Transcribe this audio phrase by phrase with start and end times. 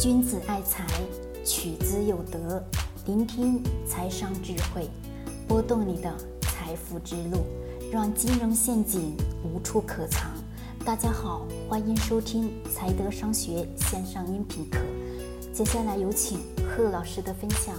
[0.00, 0.84] 君子爱财，
[1.44, 2.62] 取之有德。
[3.06, 4.90] 聆听财商智慧，
[5.46, 7.46] 拨动你的财富之路，
[7.92, 10.32] 让金融陷阱无处可藏。
[10.84, 14.80] 大家好，欢迎收听财德商学线上音频课。
[15.52, 17.74] 接下来有请贺老师的分享。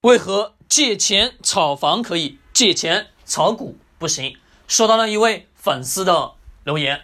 [0.00, 4.34] 为何借钱炒房可以，借钱炒股不行？
[4.66, 6.32] 收到了一位粉丝的
[6.64, 7.02] 留言。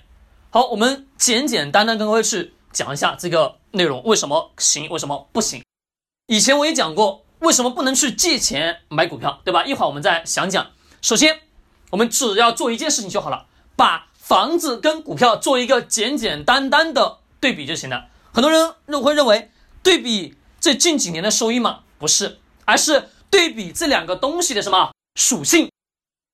[0.48, 3.56] 好，我们简简单单跟各位去讲一下这个。
[3.74, 4.88] 内容为什么行？
[4.88, 5.62] 为什么不行？
[6.26, 9.64] 以前我也讲过，为什么不能去借钱买股票，对吧？
[9.64, 10.70] 一会儿我们再详讲。
[11.02, 11.40] 首先，
[11.90, 13.46] 我们只要做一件事情就好了，
[13.76, 18.06] 把房子跟股票做一个简简单单的对比就行了。
[18.32, 19.50] 很多人认会认为
[19.82, 21.80] 对比这近几年的收益吗？
[21.98, 25.70] 不是，而是对比这两个东西的什么属性？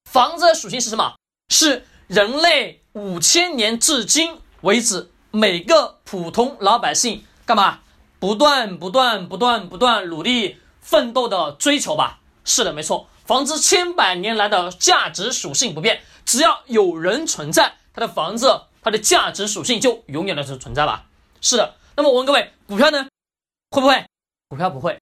[0.08, 1.14] 房子的属性是什么？
[1.48, 7.24] 是人类五千年至今为止每个普通老百姓。
[7.50, 7.80] 干嘛？
[8.20, 12.20] 不断、不断、不断、不断努力奋斗的追求吧。
[12.44, 13.08] 是的，没错。
[13.24, 21.06] 房子千百年来的价值属性不变，只要有人存在，它的房子它的价值属性就永远的是存在吧。
[21.40, 21.74] 是的。
[21.96, 23.08] 那么我问各位，股票呢？
[23.72, 24.06] 会不会？
[24.48, 25.00] 股票不会。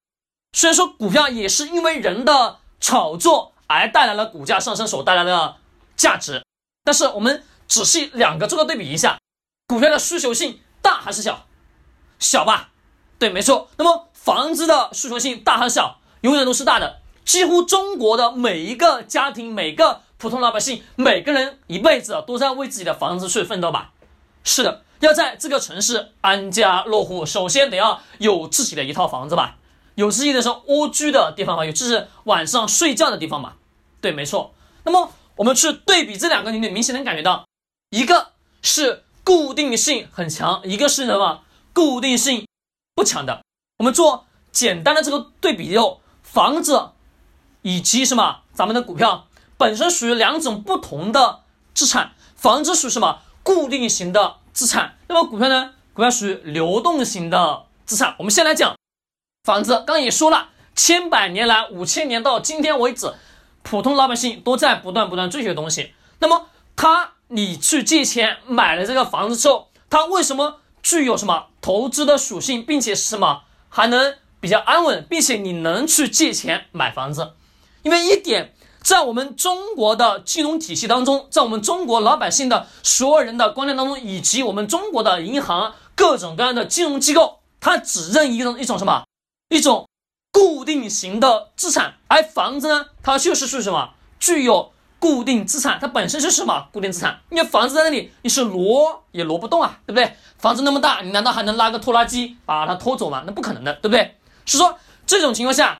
[0.55, 5.57] 虽然说股票也是因为人的炒作而带来了股价上升所带来的
[5.99, 6.43] 价值，
[6.83, 9.19] 但是我们仔细两个做个对比一下，
[9.67, 11.45] 股票的需求性大还是小？
[12.19, 12.71] 小吧，
[13.19, 13.69] 对，没错。
[13.77, 15.99] 那么房子的需求性大还是小？
[16.23, 16.99] 永远都是大的。
[17.25, 23.93] 几乎中国的每一个家庭、每个普通老百姓、每个人一辈子都在为自己的房子去奋斗吧。
[24.43, 29.59] 是的，要在这个城市安家落户，首先得要有自己的一套房子吧，
[29.95, 33.53] 有自己的说蜗居的地方吧，有就是晚上睡觉的地方嘛。
[34.01, 34.55] 对，没错。
[34.85, 37.45] 那么我们去对比这两个，你明显能感觉到，
[37.91, 41.43] 一个是固定性很强，一个是什么？
[41.79, 42.45] 固定性
[42.97, 43.45] 不强的，
[43.77, 46.91] 我们做简单的这个对比以后，房子
[47.63, 55.75] 以及什么咱们的股票本身属于两种不同的资产，房子属于什么固定型的资产，那么股票呢？
[55.95, 58.17] 股票属于流动型的资产。
[58.19, 58.75] 我们先来讲
[59.45, 63.15] 房子，刚刚也说了，千百年来，五千年到今天为止，
[63.63, 65.95] 普通老百姓都在不断不断追求东西。
[66.19, 70.59] 那么他，你去借钱买了这个房子之后，他为什么？
[70.89, 77.33] 具有什么投资的属性，并且是什么还能比较安稳，并且你能去借钱买房子，
[77.83, 89.05] 因为一点，在我们中国的金融体系当中，在我们中国老百姓的所有人的观念当中，以及我们中国的银行各种各样的金融机构，它只认一种一种什么
[89.51, 89.87] 一种
[90.33, 94.73] 固定型的资产，而房子呢，它就是属于什么具有。
[94.99, 96.69] 固定资产它本身是什么？
[96.73, 100.17] 固定资产，因为房子在那里，你是挪也挪不动啊，对不对？
[100.39, 103.23] 房子那么大，你难道还能拉个拖拉机把它拖走吗？
[103.27, 104.17] 那不可能的，对不对？
[104.45, 105.79] 是说这种情况下，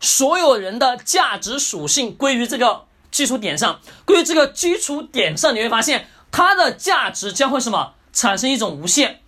[0.00, 9.20] 所有人的价值属性归于这个基础点上，归于这个基础点上，你会发现它的价值将会什么产生一种无限。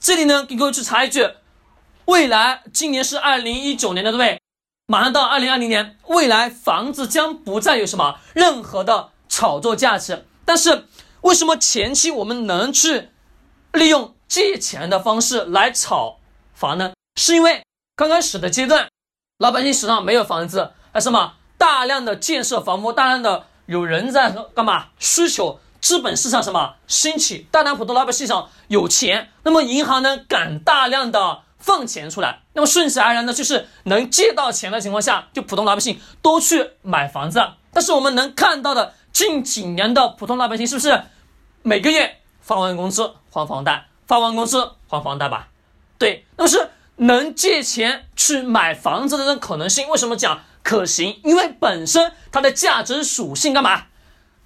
[0.00, 1.28] 这里呢，给各位去查一句，
[2.06, 4.41] 未来今年是二零一九年的，对不对？
[4.92, 10.26] 马上到二零二零年，未来房子将不再有什么任何的炒作价值。
[10.44, 10.86] 但是，
[11.22, 13.08] 为什么前期我们能去
[13.72, 16.18] 利用借钱的方式来炒
[16.52, 16.92] 房呢？
[17.18, 17.64] 是因为
[17.96, 18.86] 刚开始的阶段，
[19.38, 24.88] 老百姓手上没有房子，还什么大量的建设房屋，大量的有人在干嘛？
[24.98, 31.44] 需求资本市场什么兴起，大量普通老百姓上有钱，那么银行呢敢大量的。
[31.62, 37.40] 放钱出来，那么顺势而然呢就是能借到钱的情况下，就普通老百姓都去买房子。
[37.72, 41.04] 但是我们能看到的近几年的普通老百姓是不是
[41.62, 45.48] 每个月发完工资还房贷，发完工资还房贷吧？
[45.98, 51.20] 对，那么是能借钱去买房子的这种可能性，为什么讲可行？
[51.22, 53.84] 因为本身它的价值属性干嘛，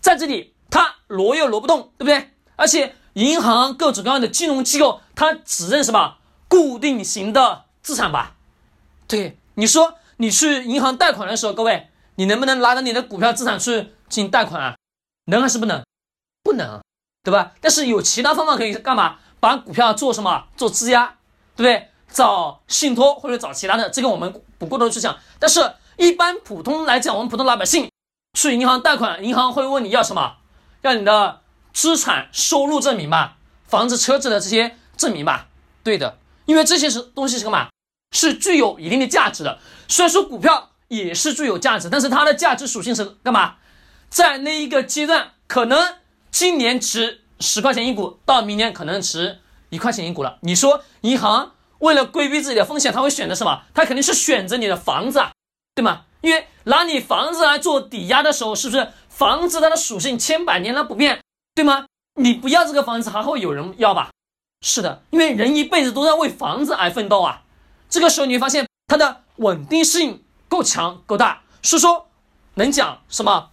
[0.00, 2.30] 在这里它挪又挪不动，对不对？
[2.56, 6.16] 而且银行各种各样的金融机构，它只认什么？
[6.48, 8.36] 固定型的资产吧，
[9.08, 14.76] 对你说，你去银行贷款的时候，各位，你能不能拿着你的股票资产去进行贷款啊？
[15.26, 15.84] 能还是不能？
[16.42, 16.80] 不能，
[17.24, 17.52] 对吧？
[17.60, 19.18] 但是有其他方法可以干嘛？
[19.40, 20.46] 把股票做什么？
[20.56, 21.16] 做质押，
[21.54, 21.90] 对不对？
[22.12, 25.18] 找信托或者找其他的，这个我们不过多去讲。
[25.38, 27.90] 但是，一般普通来讲，我们普通老百姓
[28.38, 30.36] 去银行贷款，银行会问你要什么？
[30.82, 31.40] 要你的
[31.72, 35.48] 资产收入证明吧，房子、车子的这些证明吧？
[35.82, 36.18] 对的。
[36.46, 37.68] 因为这些是东西是干嘛？
[38.12, 39.58] 是具有一定的价值的。
[39.88, 43.56] 虽然说股票也是具有价值，但是它的价值属性是干嘛？
[44.08, 45.96] 在那一个阶段，可能
[46.30, 49.40] 今年值十块钱一股，到明年可能值
[49.70, 50.38] 一块钱一股了。
[50.42, 53.62] 你说银行为了规避自己的风险，他会选择什么？
[53.74, 55.32] 他肯定是选择你的房子，啊，
[55.74, 56.02] 对吗？
[56.22, 61.20] 因为拿你房子来做抵押的时候，是不是房子它的属性千百年来不变，
[61.54, 61.86] 对吗？
[62.14, 64.10] 你不要这个房子，还会有人要吧？
[64.60, 67.42] 是的，因为人一辈子都在为房子而奋斗啊。
[67.88, 72.08] 这个时候你会发现它的稳定性够强够大，所以说
[72.54, 73.50] 能讲什么？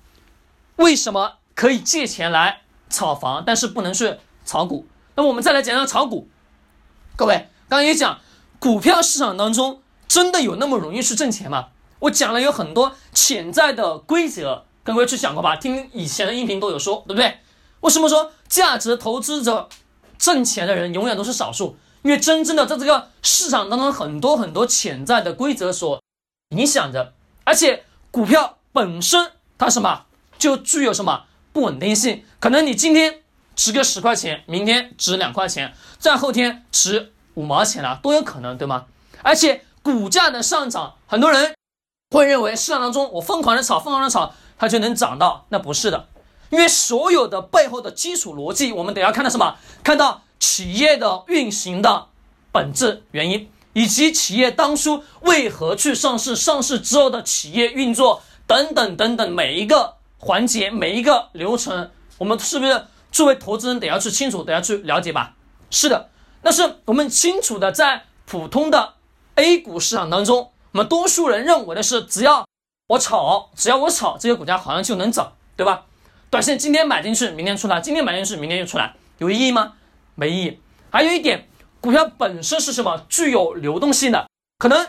[0.77, 4.87] 为什么可以借钱来炒房，但是不能去炒股？
[5.15, 6.27] 那么我们再来讲讲炒股。
[7.15, 8.19] 各位刚刚也讲，
[8.57, 11.67] 股票市场当中真的有那么容易去挣钱吗？
[11.99, 15.55] 我讲了有很多潜在的规则，各位去讲过吧？
[15.55, 17.37] 听以前的音频都有说，对不对？
[17.81, 19.69] 为什么说价值投资者
[20.23, 21.75] 挣钱的人永远都是少数？
[22.01, 26.01] 因为真正的在这个市场当中，很多很多潜在的规则所
[26.55, 27.11] 影响着，
[27.43, 30.05] 而且股票本身它什么
[30.37, 33.19] 就具有什么不稳定性，可能你今天
[33.53, 38.85] 值个十块钱，明天值两块钱，再后天值五毛钱了，都有可能，对吗？
[39.23, 41.53] 而且股价的上涨，很多人
[42.11, 46.07] 会认为市场当中我疯狂的炒，疯狂的炒，它就能涨到，那不是的，
[46.53, 49.57] 因为所有的背后的基础逻辑，我们得要看到什么？
[49.83, 50.21] 看到。
[50.39, 52.07] 企业的运行的
[52.51, 65.33] 本质原因，以及企业当初为何去上市，上市之后的企业运作等等等等每一个环节、每一个流程，我们是不是作为投资人得要去清楚，得要去了解吧？
[65.71, 66.09] 是的，
[66.41, 68.95] 那是我们清楚的，在普通的
[69.35, 72.45] A 股市场当中，我们多数人认为的是，只要
[72.87, 75.85] 我炒，只要我炒，这些股价好像就能涨，对吧？
[76.33, 79.73] 短线今天买进去，明天出来，今天买进去，明天又出来，有意义吗？
[80.15, 80.59] 没意义。
[80.89, 81.47] 还有一点，
[81.79, 83.05] 股票本身是什么？
[83.07, 84.27] 具有流动性的。
[84.57, 84.87] 可能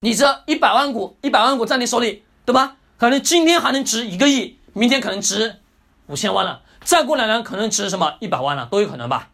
[0.00, 2.76] 你这一百万股，一百万股在你手里，对吧？
[2.98, 5.60] 可能今天还能值一个亿，明天可能值
[6.08, 9.28] 五千万了，再过两年可能值什么一百万了，都有可能吧？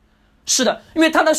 [0.45, 1.33] 是的，因为它的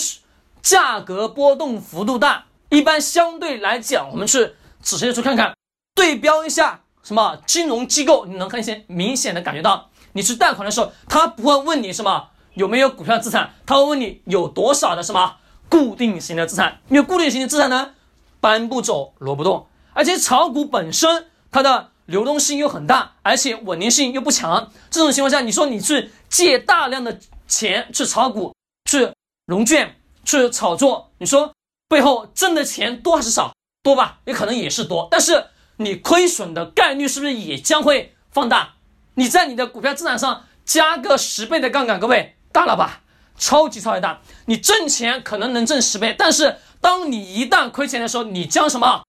[0.63, 2.45] 价格波动幅度大。
[2.69, 5.53] 一般相对来讲，我们去仔细去看看，
[5.93, 12.29] 对标一下什么金融机构，你能看见明显的感觉到，你去贷款的时候，他不会问你什么。
[12.55, 13.53] 有没有股票资产？
[13.67, 15.35] 他会问你有多少的什么
[15.69, 16.81] 固定型的资产？
[16.89, 17.91] 因为固定型的资产呢，
[18.39, 24.71] 搬不走，挪不动，而且炒股本身它的流动性又很大，而且稳定性又不强。
[24.89, 28.55] 这种情况下，你说你去借大量的钱去炒股、
[28.89, 29.11] 去
[29.45, 31.53] 融券、去炒作，你说
[31.87, 33.53] 背后挣的钱多还是少？
[33.83, 38.76] 多吧，也可能也是多，但是你亏损的概率是不是也将会放大？
[39.17, 42.35] 你在你的股票资产上加个十倍的杠杆，各位。
[42.51, 43.01] 大了吧，
[43.37, 44.19] 超级超级大！
[44.45, 49.03] 你挣钱可能能挣十倍，但是当你一旦亏钱的时候，你将什么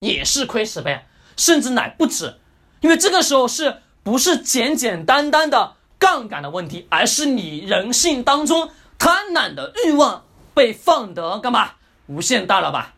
[0.00, 1.04] 也是亏十倍，
[1.36, 2.38] 甚至乃不止。
[2.80, 10.24] 因为这个时候是不是简简单单的杠杆的问题，而是你人性当中贪婪的欲望
[10.54, 11.72] 被放得干嘛
[12.06, 12.94] 无限大了吧？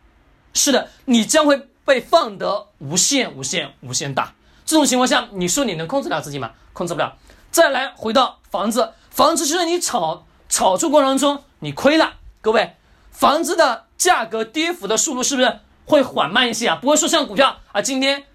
[0.53, 4.33] 是的，你将会被放得无限无限无限大。
[4.67, 6.51] 这种情况下，你说你能控制了自己吗？
[6.73, 7.17] 控制不了。
[7.49, 8.93] 再来回到房子。
[9.09, 12.75] 房子就是你炒炒作过程中你亏了，各位，
[13.09, 16.77] 房子的价格跌幅的速度是不是会缓慢一些啊？
[16.79, 18.25] 不会说像股票啊，今天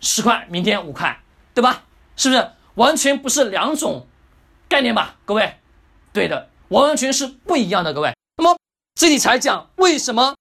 [0.00, 1.20] 十块，明天五块，
[1.52, 1.82] 对吧？
[2.14, 4.06] 是不是完全不是两种
[4.68, 5.16] 概念吧？
[5.24, 5.56] 各位，
[6.12, 7.92] 对的，完完全是不一样的。
[7.92, 8.56] 各位，那么
[8.94, 10.36] 这里才讲为什么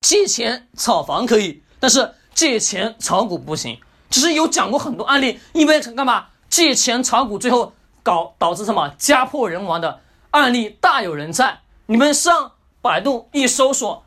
[0.00, 3.78] 借钱炒房可以，但是借钱炒股不行。
[4.10, 7.72] 其实有讲过很多案例，因为干嘛借钱炒股最后。
[8.00, 10.00] 搞导致什么家破人亡的
[10.30, 11.60] 案例大有人在。
[11.84, 14.02] 你们上百度一搜索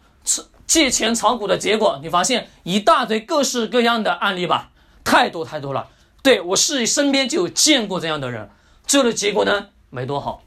[0.66, 4.72] 借钱炒股的结果，你发现一大堆各式各样的案例吧？
[5.04, 5.90] 太多太多了。
[6.24, 8.50] 对我是身边就有见过这样的人，
[8.88, 10.42] 最后的结果呢没多好。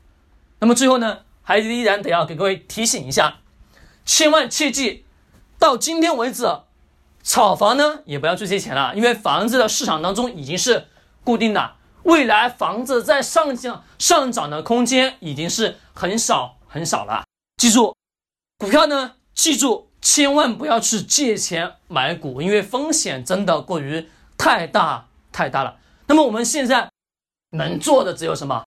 [0.58, 3.36] 那么最后呢，还依然得要给各位提醒一下，
[4.04, 5.04] 千万切记，
[5.60, 6.44] 到今天为止，
[7.24, 10.86] 炒房呢也不要去借钱了，因为房子的市场当中已经是
[11.24, 11.72] 固定的。
[12.04, 17.24] 未来房子在上涨上涨的空间已经是很少很少了。
[17.56, 17.96] 记住，
[18.58, 25.78] 股票呢，记住千万不要去借钱买股，因为风险真的过于太大太大了。
[26.06, 26.90] 那么我们现在
[27.52, 28.64] 能做的只有什么？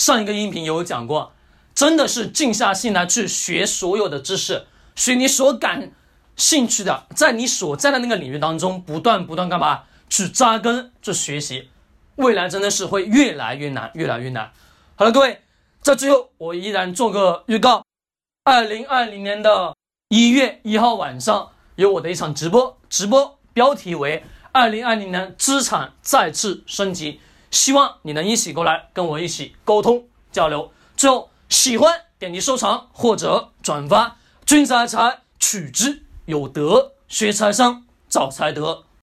[0.00, 1.34] 上一个音频有讲过，
[1.74, 5.90] 真的是静下心来去学所有的知识，学你所感
[6.38, 9.82] 兴趣的，在你所在的那个领域当中不断不断干嘛？
[10.08, 11.68] 去扎根去学习。
[12.16, 14.50] 未来真的是会越来越难，越来越难。
[14.96, 15.42] 好了，各位，
[15.82, 17.84] 在最后我依然做个预告：
[18.44, 19.76] 二零二零年的
[20.08, 30.72] 一月一号晚上有我的一场直播，直播标题为“二零二零年资产再次升级”，希望你能一起过来跟我一起沟通交流。
[30.96, 34.16] 最后，喜欢点击收藏或者转发，
[34.46, 38.84] 君子爱财，取之有德，学财商找财德。